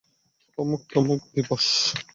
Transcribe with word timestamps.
অমুক 0.57 0.81
দিবস 0.87 0.91
তমুক 0.91 1.21
দিবস! 1.33 1.65